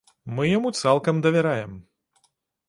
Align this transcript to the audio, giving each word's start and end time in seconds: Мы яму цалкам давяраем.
Мы 0.37 0.45
яму 0.51 0.71
цалкам 0.81 1.19
давяраем. 1.27 1.77